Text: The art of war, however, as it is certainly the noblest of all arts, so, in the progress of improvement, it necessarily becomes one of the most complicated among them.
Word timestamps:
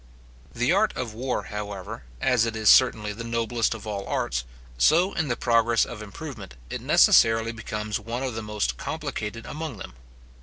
The 0.51 0.71
art 0.71 0.97
of 0.97 1.13
war, 1.13 1.43
however, 1.43 2.05
as 2.19 2.43
it 2.47 2.55
is 2.55 2.71
certainly 2.71 3.13
the 3.13 3.23
noblest 3.23 3.75
of 3.75 3.85
all 3.85 4.03
arts, 4.07 4.45
so, 4.79 5.13
in 5.13 5.27
the 5.27 5.35
progress 5.35 5.85
of 5.85 6.01
improvement, 6.01 6.55
it 6.71 6.81
necessarily 6.81 7.51
becomes 7.51 7.99
one 7.99 8.23
of 8.23 8.33
the 8.33 8.41
most 8.41 8.77
complicated 8.77 9.45
among 9.45 9.77
them. 9.77 9.93